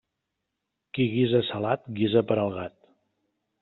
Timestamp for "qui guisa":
0.97-1.43